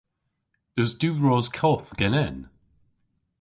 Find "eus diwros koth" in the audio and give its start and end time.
0.79-1.89